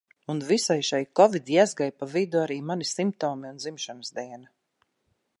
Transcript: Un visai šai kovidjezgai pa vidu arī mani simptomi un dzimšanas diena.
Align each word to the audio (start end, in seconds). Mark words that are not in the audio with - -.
Un 0.33 0.37
visai 0.51 0.77
šai 0.87 1.01
kovidjezgai 1.19 1.89
pa 1.99 2.07
vidu 2.13 2.39
arī 2.45 2.57
mani 2.69 2.87
simptomi 2.93 3.51
un 3.51 3.61
dzimšanas 3.65 4.11
diena. 4.21 4.49